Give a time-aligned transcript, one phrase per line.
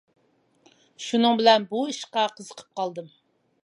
[1.09, 3.19] شۇنىڭ بىلەن بۇ ئىشقا قىزىقىپ قالدىم.